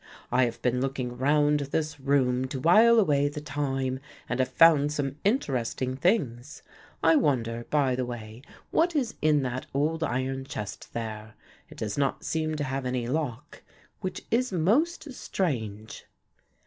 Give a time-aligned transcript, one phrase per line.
[0.31, 4.91] "I have been looking round this room to while away the time and have found
[4.91, 6.63] some interesting things.
[7.03, 8.41] I wonder, by the way,
[8.71, 11.35] what is in that old iron chest there.
[11.69, 13.61] It does not seem to have any lock,
[13.99, 16.07] which is most strange."